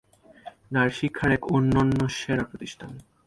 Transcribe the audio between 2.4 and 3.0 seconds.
প্রতিষ্ঠান।